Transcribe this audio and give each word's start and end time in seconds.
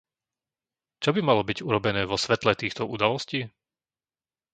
Čo 1.03 1.09
by 1.15 1.21
malo 1.29 1.41
byť 1.49 1.59
urobené 1.69 2.01
vo 2.09 2.17
svetle 2.25 2.53
týchto 2.61 2.83
udalostí? 2.95 3.39